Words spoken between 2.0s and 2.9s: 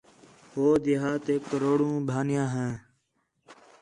ٻانھیاں ہیاں